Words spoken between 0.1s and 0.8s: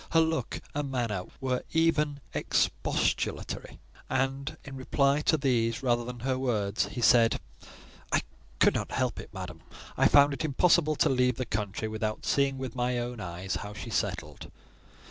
Her look